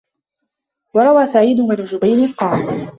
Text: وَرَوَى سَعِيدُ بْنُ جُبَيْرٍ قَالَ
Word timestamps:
وَرَوَى 0.93 1.25
سَعِيدُ 1.25 1.61
بْنُ 1.61 1.83
جُبَيْرٍ 1.85 2.31
قَالَ 2.37 2.87